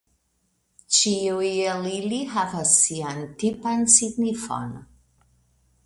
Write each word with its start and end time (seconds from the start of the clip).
Ĉiuj 0.99 1.51
el 1.73 1.85
ili 1.91 2.21
havas 2.37 2.73
sian 2.87 3.23
tipan 3.45 3.87
signifon. 3.99 4.77